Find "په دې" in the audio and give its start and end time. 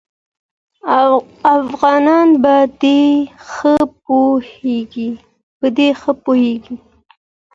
2.43-3.01